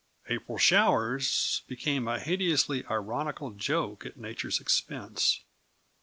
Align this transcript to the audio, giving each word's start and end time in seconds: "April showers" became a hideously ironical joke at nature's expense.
"April 0.29 0.57
showers" 0.57 1.61
became 1.67 2.07
a 2.07 2.19
hideously 2.19 2.83
ironical 2.87 3.51
joke 3.51 4.03
at 4.03 4.17
nature's 4.17 4.59
expense. 4.59 5.43